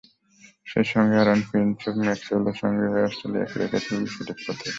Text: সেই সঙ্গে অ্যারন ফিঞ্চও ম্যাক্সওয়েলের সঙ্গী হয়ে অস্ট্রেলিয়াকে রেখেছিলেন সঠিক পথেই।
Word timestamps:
সেই 0.67 0.85
সঙ্গে 0.91 1.15
অ্যারন 1.17 1.39
ফিঞ্চও 1.49 1.91
ম্যাক্সওয়েলের 1.99 2.55
সঙ্গী 2.61 2.85
হয়ে 2.87 3.07
অস্ট্রেলিয়াকে 3.07 3.55
রেখেছিলেন 3.61 4.03
সঠিক 4.07 4.37
পথেই। 4.45 4.69